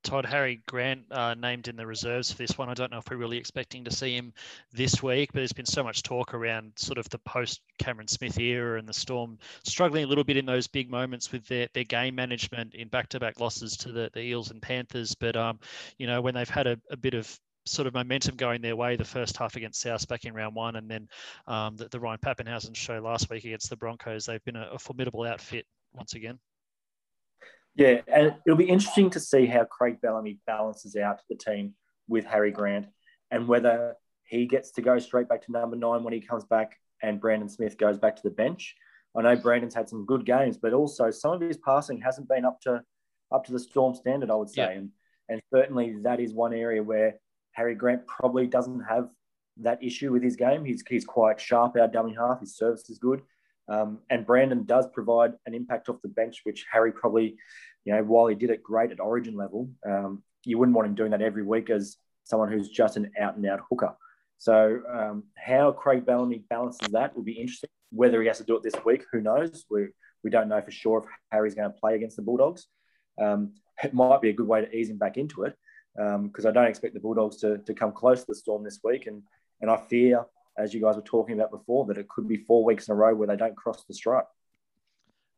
[0.06, 2.68] Todd Harry Grant uh, named in the reserves for this one.
[2.68, 4.32] I don't know if we're really expecting to see him
[4.72, 8.38] this week, but there's been so much talk around sort of the post Cameron Smith
[8.38, 11.82] era and the Storm struggling a little bit in those big moments with their, their
[11.82, 15.16] game management in back to back losses to the, the Eels and Panthers.
[15.16, 15.58] But, um,
[15.98, 17.36] you know, when they've had a, a bit of
[17.66, 20.76] sort of momentum going their way the first half against South back in round one,
[20.76, 21.08] and then
[21.46, 24.26] um, the, the, Ryan Papenhuyzen show last week against the Broncos.
[24.26, 26.38] They've been a, a, formidable outfit once again.
[27.74, 31.74] Yeah, and it'll be interesting to see how Craig Bellamy balances out the team
[32.08, 32.86] with Harry Grant
[33.30, 36.78] and whether he gets to go straight back to number nine when he comes back
[37.02, 38.74] and Brandon Smith goes back to the bench.
[39.16, 42.44] I know Brandon's had some good games, but also some of his passing hasn't been
[42.44, 42.82] up to
[43.32, 44.62] up to the Storm standard, I would say.
[44.62, 44.70] Yeah.
[44.70, 44.90] And
[45.28, 47.16] and certainly that is one area where
[47.56, 49.08] Harry Grant probably doesn't have
[49.62, 50.64] that issue with his game.
[50.64, 52.40] He's, he's quite sharp, our dummy half.
[52.40, 53.22] His service is good.
[53.68, 57.36] Um, and Brandon does provide an impact off the bench, which Harry probably,
[57.84, 60.94] you know, while he did it great at origin level, um, you wouldn't want him
[60.94, 63.94] doing that every week as someone who's just an out and out hooker.
[64.38, 67.70] So, um, how Craig Bellamy balances that will be interesting.
[67.90, 69.64] Whether he has to do it this week, who knows?
[69.70, 69.86] We,
[70.22, 72.66] we don't know for sure if Harry's going to play against the Bulldogs.
[73.20, 75.56] Um, it might be a good way to ease him back into it
[75.96, 78.80] because um, I don't expect the Bulldogs to, to come close to the Storm this
[78.84, 79.06] week.
[79.06, 79.22] And,
[79.60, 80.26] and I fear,
[80.58, 82.94] as you guys were talking about before, that it could be four weeks in a
[82.94, 84.26] row where they don't cross the stripe.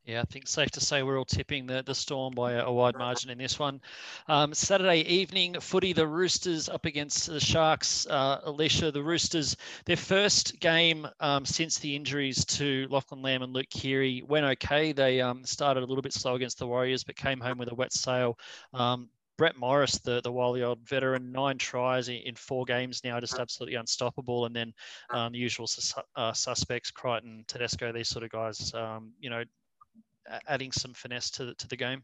[0.09, 2.97] Yeah, I think safe to say we're all tipping the, the Storm by a, wide
[2.97, 3.79] margin in this one.
[4.27, 8.07] Um, Saturday evening footy, the Roosters up against the Sharks.
[8.07, 13.53] Uh, Alicia, the Roosters, their first game um, since the injuries to Lachlan Lamb and
[13.53, 14.93] Luke Keary went okay.
[14.93, 17.75] They um, started a little bit slow against the Warriors, but came home with a
[17.75, 18.39] wet sail.
[19.39, 23.77] Brett Morris, the the wily old veteran, nine tries in, four games now, just absolutely
[23.77, 24.45] unstoppable.
[24.45, 24.75] And then
[25.11, 29.45] um, the usual sus- uh, suspects, Crichton, Tedesco, these sort of guys, um, you know,
[30.49, 32.03] adding some finesse to the, to the game.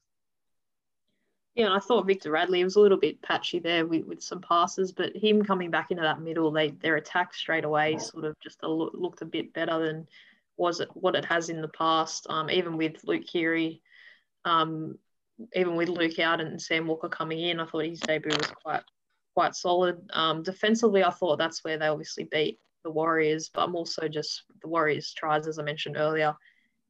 [1.55, 4.41] Yeah, and I thought Victor Radley was a little bit patchy there with, with some
[4.41, 8.35] passes, but him coming back into that middle, they their attack straight away sort of
[8.41, 10.09] just a look, looked a bit better than
[10.57, 12.27] was it what it has in the past.
[12.29, 13.83] Um, even with Luke Keary,
[14.45, 14.99] um,
[15.55, 18.83] even with Luke out and Sam Walker coming in, I thought his debut was quite
[19.35, 19.99] quite solid.
[20.13, 24.45] Um, defensively, I thought that's where they obviously beat the Warriors, but I'm also just
[24.63, 26.35] the Warriors tries, as I mentioned earlier,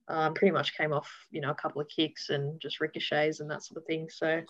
[0.09, 3.51] um, pretty much came off you know a couple of kicks and just ricochets and
[3.51, 4.09] that sort of thing.
[4.11, 4.43] So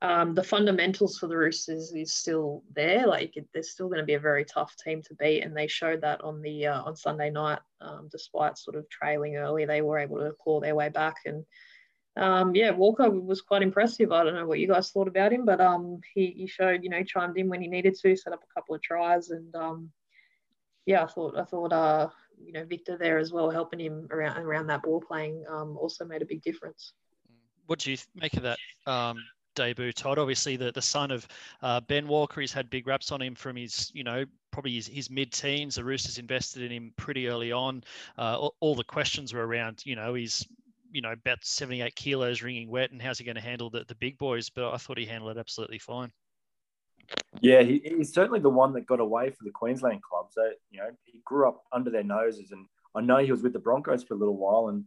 [0.00, 3.06] um, the fundamentals for the Roosters is still there.
[3.06, 5.66] Like it, they're still going to be a very tough team to beat, and they
[5.66, 7.60] showed that on the uh, on Sunday night.
[7.80, 11.44] Um, despite sort of trailing early, they were able to claw their way back and
[12.18, 14.12] um, yeah, Walker was quite impressive.
[14.12, 16.90] I don't know what you guys thought about him, but um, he, he showed, you
[16.90, 19.90] know, chimed in when he needed to, set up a couple of tries, and um,
[20.86, 22.08] yeah, I thought I thought uh,
[22.42, 26.04] you know Victor there as well, helping him around around that ball playing, um, also
[26.04, 26.92] made a big difference.
[27.66, 28.58] What do you make of that?
[28.86, 29.18] Um,
[29.58, 30.18] debut, Todd.
[30.18, 31.26] Obviously, the, the son of
[31.62, 34.86] uh, Ben Walker, he's had big raps on him from his, you know, probably his,
[34.86, 35.74] his mid-teens.
[35.74, 37.82] The Roosters invested in him pretty early on.
[38.16, 40.46] Uh, all, all, the questions were around, you know, he's,
[40.90, 43.94] you know, about 78 kilos, ringing wet, and how's he going to handle the, the
[43.94, 44.50] big boys?
[44.50, 46.10] But I thought he handled it absolutely fine.
[47.40, 50.26] Yeah, he, he's certainly the one that got away for the Queensland club.
[50.30, 52.50] So, you know, he grew up under their noses.
[52.52, 54.68] And I know he was with the Broncos for a little while.
[54.68, 54.84] And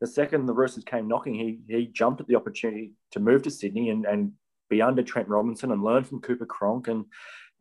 [0.00, 3.50] the second the Roosters came knocking, he, he jumped at the opportunity to move to
[3.50, 4.32] Sydney and, and
[4.68, 6.88] be under Trent Robinson and learn from Cooper Cronk.
[6.88, 7.06] And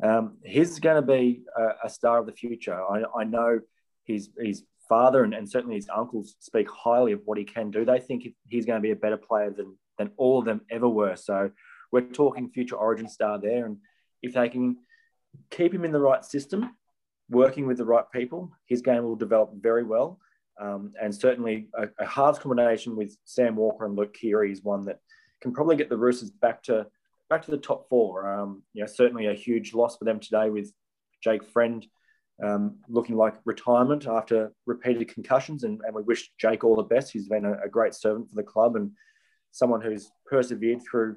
[0.03, 2.79] um, he's going to be a, a, star of the future.
[2.83, 3.59] I, I know
[4.03, 7.85] he's his father and, and certainly his uncles speak highly of what he can do.
[7.85, 10.89] They think he's going to be a better player than, than all of them ever
[10.89, 11.15] were.
[11.15, 11.51] So
[11.91, 13.65] we're talking future origin star there.
[13.65, 13.77] And
[14.21, 14.77] if they can
[15.49, 16.75] keep him in the right system,
[17.29, 20.19] working with the right people, his game will develop very well.
[20.59, 24.85] Um, and certainly a, a halves combination with Sam Walker and Luke Keary is one
[24.85, 24.99] that
[25.41, 26.87] can probably get the Roosters back to
[27.29, 28.31] back to the top four.
[28.31, 30.71] Um, you know, certainly a huge loss for them today with
[31.23, 31.85] Jake Friend
[32.43, 35.63] um, looking like retirement after repeated concussions.
[35.63, 37.11] And, and, we wish Jake all the best.
[37.11, 38.91] He's been a, a, great servant for the club and
[39.51, 41.15] someone who's persevered through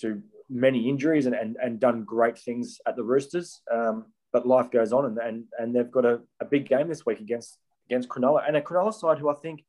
[0.00, 3.60] through many injuries and, and, and done great things at the Roosters.
[3.72, 7.06] Um, but life goes on, and and, and they've got a, a big game this
[7.06, 9.64] week against against Cronulla, and a Cronulla side who I think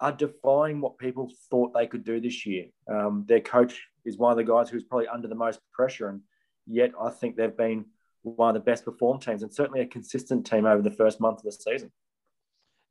[0.00, 2.66] are defying what people thought they could do this year.
[2.88, 6.22] Um, their coach is one of the guys who's probably under the most pressure, and
[6.66, 7.84] yet I think they've been
[8.22, 11.38] one of the best performed teams, and certainly a consistent team over the first month
[11.38, 11.90] of the season.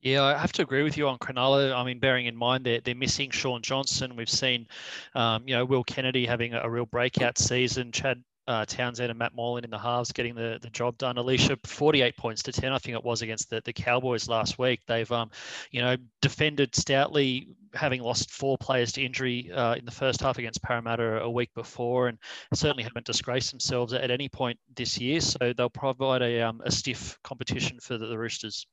[0.01, 1.75] Yeah, I have to agree with you on Cronulla.
[1.75, 4.15] I mean, bearing in mind they're, they're missing Shaun Johnson.
[4.15, 4.67] We've seen,
[5.13, 7.91] um, you know, Will Kennedy having a, real breakout season.
[7.91, 11.17] Chad uh, Townsend and Matt Moylan in the halves getting the, the job done.
[11.17, 14.79] Alicia, 48 points to 10, I think it was against the, the Cowboys last week.
[14.87, 15.29] They've, um,
[15.69, 20.39] you know, defended stoutly, having lost four players to injury uh, in the first half
[20.39, 22.17] against Parramatta a week before, and
[22.55, 25.21] certainly haven't disgraced themselves at any point this year.
[25.21, 28.65] So they'll provide a, um, a stiff competition for the, the Roosters.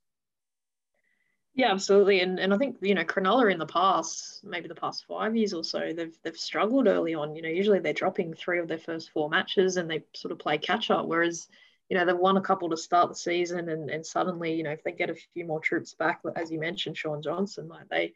[1.56, 2.20] Yeah, absolutely.
[2.20, 5.54] And and I think, you know, Cronulla in the past, maybe the past five years
[5.54, 7.34] or so, they've they've struggled early on.
[7.34, 10.38] You know, usually they're dropping three of their first four matches and they sort of
[10.38, 11.06] play catch up.
[11.06, 11.48] Whereas,
[11.88, 14.72] you know, they've won a couple to start the season and, and suddenly, you know,
[14.72, 18.12] if they get a few more troops back, as you mentioned, Shaun Johnson, like they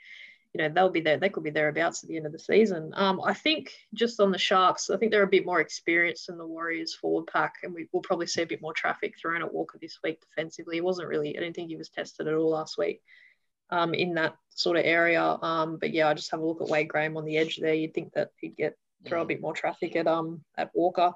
[0.52, 2.90] you know they'll be there they could be thereabouts at the end of the season
[2.96, 6.38] um, i think just on the sharks i think they're a bit more experienced than
[6.38, 9.54] the warriors forward pack and we will probably see a bit more traffic thrown at
[9.54, 12.50] walker this week defensively he wasn't really i didn't think he was tested at all
[12.50, 13.00] last week
[13.70, 15.22] um, in that sort of area.
[15.22, 17.74] Um, but yeah, I just have a look at Wade Graham on the edge there.
[17.74, 21.12] You'd think that he'd get throw a bit more traffic at um at Walker.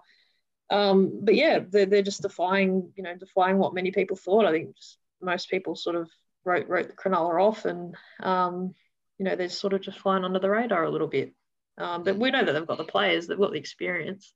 [0.70, 4.46] Um, but yeah, they're, they're just defying, you know, defying what many people thought.
[4.46, 4.74] I think
[5.20, 6.10] most people sort of
[6.44, 8.74] wrote wrote the Cronulla off, and um,
[9.18, 11.34] you know, they're sort of just flying under the radar a little bit.
[11.76, 14.32] Um, but we know that they've got the players, they've got the experience,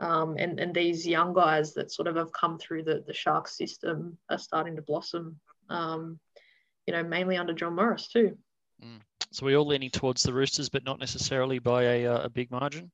[0.00, 3.56] um, and and these young guys that sort of have come through the the Sharks
[3.56, 5.38] system are starting to blossom.
[5.68, 6.18] Um,
[6.90, 8.36] you know, mainly under John Morris too.
[8.82, 9.00] Mm.
[9.30, 12.50] So we're all leaning towards the Roosters, but not necessarily by a, uh, a big
[12.50, 12.90] margin.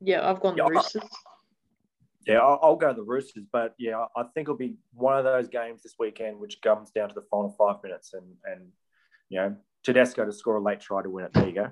[0.00, 1.02] Yeah, I've gone yeah, the Roosters.
[2.26, 5.82] Yeah, I'll go the Roosters, but yeah, I think it'll be one of those games
[5.82, 8.68] this weekend which comes down to the final five minutes, and and
[9.28, 11.32] you know Tedesco to score a late try to win it.
[11.32, 11.70] There you go.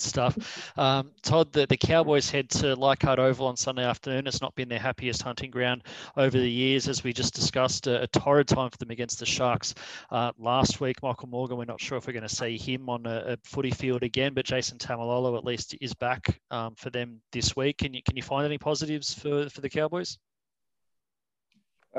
[0.06, 0.72] Stuff.
[0.76, 4.26] Um, Todd, the, the Cowboys head to Leichhardt Oval on Sunday afternoon.
[4.26, 5.84] It's not been their happiest hunting ground
[6.16, 7.86] over the years, as we just discussed.
[7.86, 9.74] A, a torrid time for them against the Sharks
[10.10, 11.02] uh, last week.
[11.02, 13.70] Michael Morgan, we're not sure if we're going to see him on a, a footy
[13.70, 17.78] field again, but Jason Taumalolo at least is back um, for them this week.
[17.78, 20.18] Can you can you find any positives for, for the Cowboys?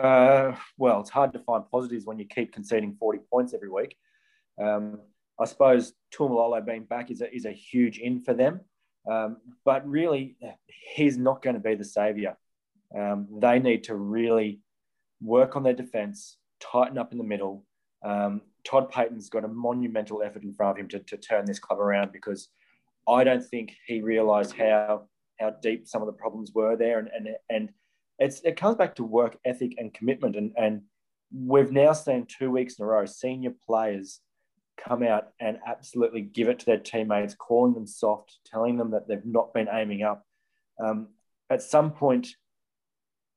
[0.01, 3.97] Uh, well, it's hard to find positives when you keep conceding 40 points every week.
[4.61, 4.99] Um,
[5.39, 8.61] I suppose Taumalolo being back is a, is a huge in for them.
[9.09, 10.35] Um, but really,
[10.67, 12.37] he's not going to be the saviour.
[12.97, 14.61] Um, they need to really
[15.21, 17.65] work on their defence, tighten up in the middle.
[18.03, 21.59] Um, Todd Payten's got a monumental effort in front of him to, to turn this
[21.59, 22.49] club around because
[23.07, 25.07] I don't think he realised how
[25.39, 27.69] how deep some of the problems were there, and and and
[28.19, 30.81] it's it comes back to work ethic and commitment, and and
[31.33, 34.19] we've now seen two weeks in a row senior players
[34.77, 39.07] come out and absolutely give it to their teammates, calling them soft, telling them that
[39.07, 40.25] they've not been aiming up.
[40.79, 41.09] Um,
[41.49, 42.27] at some point,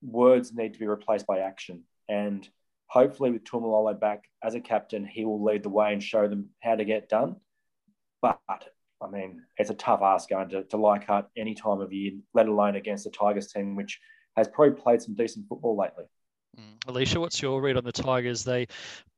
[0.03, 1.85] words need to be replaced by action.
[2.09, 2.49] And
[2.87, 6.51] hopefully, with Taumalolo back as a captain, he will lead the way and show them
[6.61, 7.37] how to get done.
[8.21, 12.13] But I mean, it's a tough ask going to, to Leichhardt any time of year,
[12.35, 13.99] let alone against the Tigers team, which
[14.37, 16.05] has probably played some decent football lately.
[16.59, 16.89] Mm.
[16.89, 18.45] Alicia, what's your read on the Tigers?
[18.45, 18.67] They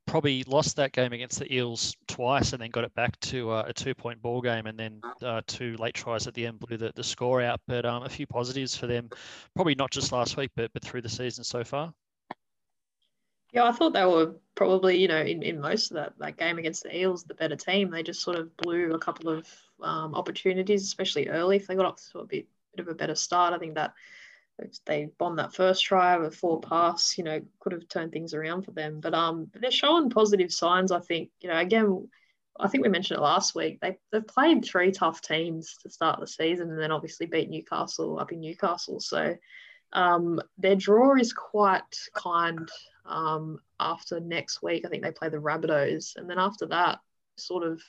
[0.06, 3.64] probably lost that game against the Eels twice and then got it back to uh,
[3.66, 6.76] a two point ball game and then uh, two late tries at the end blew
[6.76, 7.60] the, the score out.
[7.66, 9.08] But um, a few positives for them,
[9.54, 11.92] probably not just last week, but, but through the season so far.
[13.52, 16.58] Yeah, I thought they were probably, you know, in, in most of that, that game
[16.58, 17.90] against the Eels, the better team.
[17.90, 19.46] They just sort of blew a couple of
[19.82, 21.56] um, opportunities, especially early.
[21.56, 23.92] If they got off to a bit, bit of a better start, I think that
[24.86, 28.62] they bombed that first try with four pass, you know, could have turned things around
[28.62, 29.00] for them.
[29.00, 30.92] But um, they're showing positive signs.
[30.92, 32.08] I think, you know, again,
[32.58, 33.80] I think we mentioned it last week.
[33.80, 38.18] They they've played three tough teams to start the season, and then obviously beat Newcastle
[38.18, 39.00] up in Newcastle.
[39.00, 39.36] So
[39.92, 42.70] um, their draw is quite kind.
[43.04, 47.00] Um, after next week, I think they play the Rabbitohs, and then after that,
[47.36, 47.82] sort of,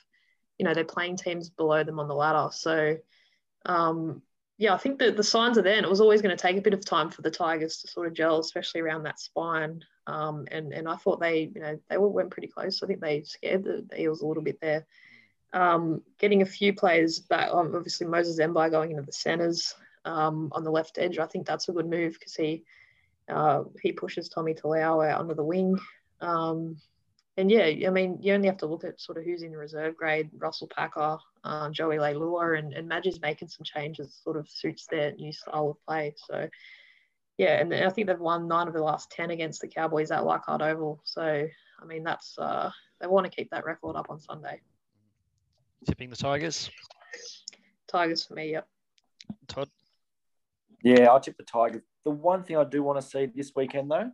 [0.58, 2.48] you know, they're playing teams below them on the ladder.
[2.52, 2.96] So
[3.66, 4.22] um,
[4.56, 6.56] yeah, I think that the signs are there, and it was always going to take
[6.56, 9.82] a bit of time for the Tigers to sort of gel, especially around that spine.
[10.06, 12.82] Um, and and I thought they, you know, they went pretty close.
[12.82, 14.86] I think they scared the, the Eels a little bit there.
[15.52, 20.64] Um, getting a few players back, obviously Moses Mbye going into the centres um, on
[20.64, 21.18] the left edge.
[21.18, 22.64] I think that's a good move because he
[23.28, 25.78] uh, he pushes Tommy Talau out onto the wing.
[26.20, 26.76] Um,
[27.36, 29.58] and yeah, I mean, you only have to look at sort of who's in the
[29.58, 34.36] reserve grade Russell Packer, uh, Joey Leilua, and, and Madge is making some changes, sort
[34.36, 36.14] of suits their new style of play.
[36.28, 36.48] So,
[37.36, 40.24] yeah, and I think they've won nine of the last 10 against the Cowboys at
[40.24, 41.00] Leichhardt Oval.
[41.02, 42.70] So, I mean, that's, uh,
[43.00, 44.60] they want to keep that record up on Sunday.
[45.86, 46.70] Tipping the Tigers?
[47.88, 48.68] Tigers for me, yep.
[49.48, 49.68] Todd?
[50.84, 51.82] Yeah, I'll tip the Tigers.
[52.04, 54.12] The one thing I do want to see this weekend, though,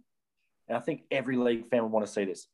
[0.68, 2.46] and I think every league fan would want to see this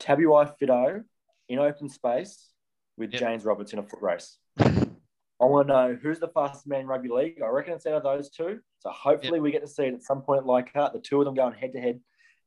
[0.00, 1.04] Tabuai Fidow
[1.48, 2.50] in open space
[2.96, 3.20] with yep.
[3.20, 4.38] James Roberts in a foot race.
[4.58, 7.42] I want to know who's the fastest man in rugby league.
[7.42, 8.60] I reckon it's out of those two.
[8.78, 9.42] So hopefully yep.
[9.42, 10.92] we get to see it at some point like that.
[10.92, 12.00] The two of them going head to head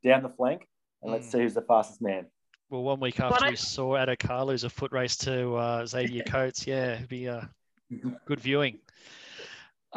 [0.03, 0.67] down the flank,
[1.01, 1.13] and mm.
[1.15, 2.27] let's see who's the fastest man.
[2.69, 6.67] Well, one week after we saw Addo lose a foot race to uh, Xavier Coates,
[6.67, 7.41] yeah, it'd be uh,
[8.25, 8.79] good viewing.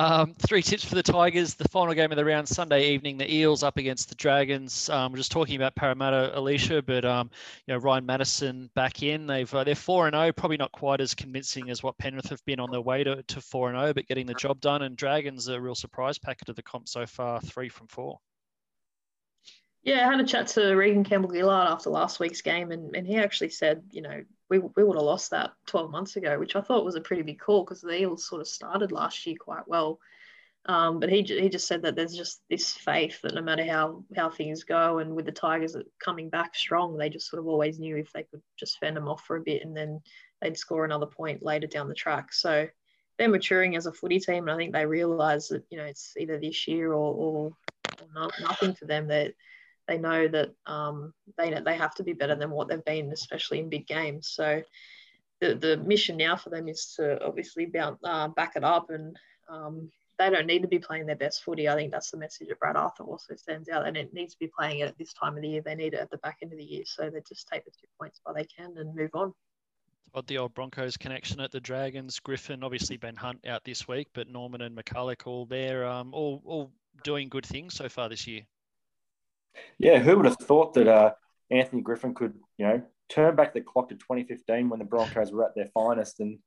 [0.00, 1.56] Um, three tips for the Tigers.
[1.56, 3.18] The final game of the round Sunday evening.
[3.18, 4.88] The Eels up against the Dragons.
[4.88, 7.30] Um, we're just talking about Parramatta, Alicia, but um,
[7.66, 9.26] you know Ryan Matterson back in.
[9.26, 10.28] They've uh, they're four and zero.
[10.28, 13.22] Oh, probably not quite as convincing as what Penrith have been on their way to
[13.22, 14.80] to four and zero, oh, but getting the job done.
[14.80, 18.20] And Dragons a real surprise packet of the comp so far, three from four.
[19.82, 23.06] Yeah, I had a chat to Reagan Campbell Gillard after last week's game, and, and
[23.06, 26.54] he actually said, you know, we, we would have lost that 12 months ago, which
[26.54, 29.36] I thought was a pretty big call because the Eels sort of started last year
[29.40, 29.98] quite well.
[30.66, 34.04] Um, but he, he just said that there's just this faith that no matter how,
[34.14, 37.78] how things go, and with the Tigers coming back strong, they just sort of always
[37.78, 40.02] knew if they could just fend them off for a bit and then
[40.42, 42.34] they'd score another point later down the track.
[42.34, 42.68] So
[43.18, 46.14] they're maturing as a footy team, and I think they realise that you know it's
[46.18, 47.52] either this year or, or,
[48.00, 49.08] or not, nothing for them.
[49.08, 49.34] That
[49.88, 53.60] they know that um, they they have to be better than what they've been, especially
[53.60, 54.28] in big games.
[54.28, 54.62] So
[55.40, 59.16] the the mission now for them is to obviously bounce, uh, back it up, and
[59.48, 59.90] um,
[60.20, 61.66] they don't need to be playing their best footy.
[61.68, 63.86] I think that's the message that Brad Arthur also sends out.
[63.86, 65.62] And it needs to be playing it at this time of the year.
[65.62, 66.82] They need it at the back end of the year.
[66.84, 69.32] So they just take the two points while they can and move on.
[70.14, 72.20] Got the old Broncos connection at the Dragons.
[72.20, 76.42] Griffin, obviously Ben Hunt out this week, but Norman and McCullough all there, um, all
[76.44, 76.70] all
[77.04, 78.42] doing good things so far this year.
[79.78, 81.12] Yeah, who would have thought that uh,
[81.50, 85.44] Anthony Griffin could, you know, turn back the clock to 2015 when the Broncos were
[85.44, 86.38] at their finest and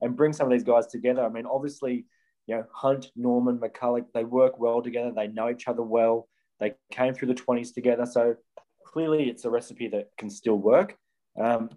[0.00, 1.24] and bring some of these guys together.
[1.24, 2.04] I mean, obviously,
[2.46, 5.12] you know, Hunt, Norman, McCullough, they work well together.
[5.14, 6.28] They know each other well.
[6.60, 8.04] They came through the 20s together.
[8.04, 8.36] So
[8.84, 10.96] clearly it's a recipe that can still work.
[11.40, 11.70] Um,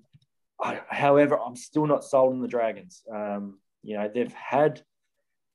[0.62, 3.03] I, however, I'm still not sold on the Dragons.
[3.12, 4.82] Um, you know, they've had,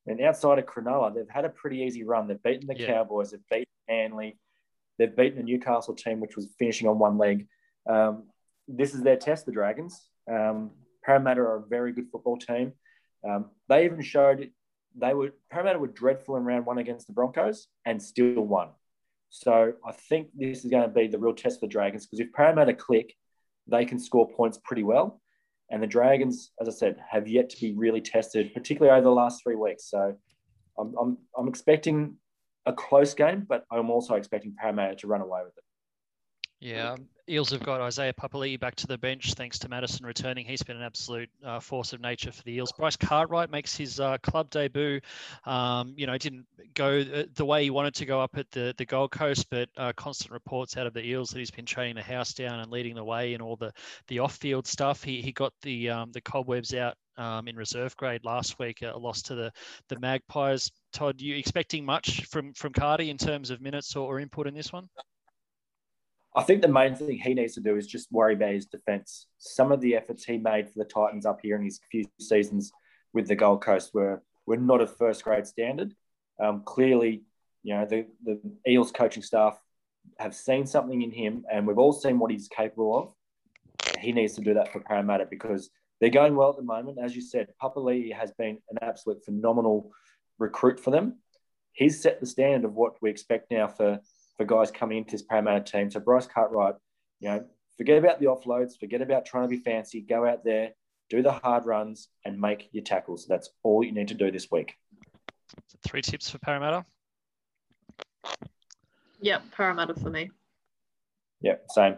[0.07, 2.27] and outside of Cronulla, they've had a pretty easy run.
[2.27, 2.87] They've beaten the yeah.
[2.87, 4.39] Cowboys, they've beaten Manly,
[4.99, 7.47] They've beaten a Newcastle team, which was finishing on one leg.
[7.89, 8.25] Um,
[8.69, 10.09] this is their test, the Dragons.
[10.31, 10.71] Um,
[11.05, 12.73] Parramatta are a very good football team.
[13.29, 14.51] Um, they even showed
[14.95, 18.69] they were Parramatta were dreadful in round one against the Broncos and still won.
[19.31, 22.21] So I think this is going to be the real test for the Dragons because
[22.21, 23.15] if Parramatta click,
[23.67, 25.21] they can score points pretty well.
[25.71, 29.11] And the Dragons, as I said, have yet to be really tested, particularly over the
[29.11, 29.89] last three weeks.
[29.89, 30.15] So
[30.79, 32.17] I'm, I'm, I'm expecting
[32.67, 35.65] a close game, but I'm also expecting Parramatta to run away with it.
[36.61, 36.95] Yeah,
[37.29, 40.47] Eels have got Isaiah Papali'i back to the bench thanks to Matterson returning.
[40.47, 42.71] He's been an absolute uh, force of nature for the Eels.
[42.71, 45.01] Bryce Cartwright makes his uh, club debut.
[45.45, 48.85] Um, you know, didn't go the way he wanted to go up at the, the
[48.85, 52.03] Gold Coast, but uh, constant reports out of the Eels that he's been training the
[52.03, 53.73] house down and leading the way in all the,
[54.07, 55.03] the off field stuff.
[55.03, 58.97] He, he got the um, the cobwebs out um, in reserve grade last week, a
[58.97, 59.53] loss to the
[59.89, 60.71] the Magpies.
[60.93, 64.55] Todd, you expecting much from from Cardi in terms of minutes or, or input in
[64.55, 64.89] this one?
[66.35, 69.27] I think the main thing he needs to do is just worry about his defence.
[69.39, 72.73] Some of the efforts he made for the Titans up here in his few seasons
[73.13, 75.95] with the Gold Coast were were not of first grade standard.
[76.43, 77.25] Um, clearly,
[77.63, 79.61] you know the the Eels coaching staff
[80.19, 83.15] have seen something in him, and we've all seen what he's capable of.
[84.01, 85.71] He needs to do that for Parramatta because
[86.01, 86.99] they're going well at the moment.
[87.01, 89.93] As you said, Papali'i has been an absolute phenomenal
[90.39, 91.19] recruit for them.
[91.73, 94.01] He's set the standard of what we expect now for
[94.37, 95.91] for guys coming into this Parramatta team.
[95.91, 96.75] So Bryce Cartwright,
[97.21, 97.45] you know,
[97.77, 100.01] forget about the offloads, forget about trying to be fancy.
[100.01, 100.71] Go out there,
[101.11, 103.27] do the hard runs, and make your tackles.
[103.27, 104.75] That's all you need to do this week.
[105.85, 106.85] Three tips for Parramatta.
[109.21, 110.31] Yep, Parramatta for me.
[111.43, 111.97] Yep, same.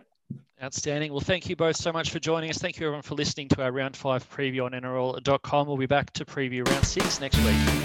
[0.62, 1.12] Outstanding.
[1.12, 2.58] Well, thank you both so much for joining us.
[2.58, 5.66] Thank you everyone for listening to our round five preview on NRL.com.
[5.66, 7.83] We'll be back to preview round six next week.